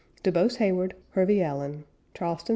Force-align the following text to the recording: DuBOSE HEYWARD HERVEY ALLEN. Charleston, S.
DuBOSE 0.23 0.55
HEYWARD 0.55 0.95
HERVEY 1.11 1.43
ALLEN. 1.43 1.83
Charleston, 2.15 2.45
S. 2.49 2.49